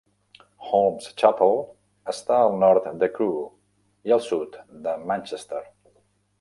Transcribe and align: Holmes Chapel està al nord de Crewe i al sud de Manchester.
Holmes 0.67 1.09
Chapel 1.23 1.53
està 2.15 2.39
al 2.45 2.57
nord 2.65 2.89
de 3.03 3.11
Crewe 3.19 3.45
i 4.09 4.17
al 4.19 4.27
sud 4.31 4.61
de 4.89 4.99
Manchester. 5.13 5.65